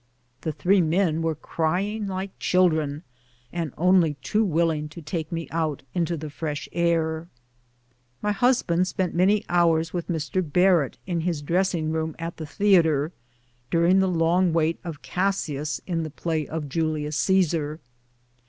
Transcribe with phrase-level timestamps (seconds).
[0.41, 3.03] The three men were crying like children,
[3.53, 7.27] and only too willing to take me out into the fresh air.
[8.19, 10.41] My husband spent many hours with Mr.
[10.41, 13.11] Barrett in liis dressing room at the theatre,
[13.69, 17.79] during the long wait of Cassiiis in the play of'' Julius Caesar."